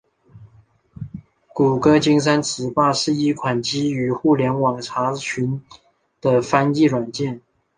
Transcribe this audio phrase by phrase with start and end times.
[1.53, 5.61] 谷歌金山词霸是一款基于互联网查询
[6.19, 7.39] 的翻译软件。